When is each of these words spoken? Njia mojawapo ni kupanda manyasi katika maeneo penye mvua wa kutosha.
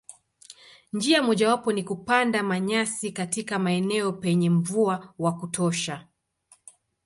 Njia 0.93 1.23
mojawapo 1.23 1.71
ni 1.73 1.83
kupanda 1.83 2.43
manyasi 2.43 3.11
katika 3.11 3.59
maeneo 3.59 4.11
penye 4.13 4.49
mvua 4.49 5.13
wa 5.19 5.37
kutosha. 5.39 6.07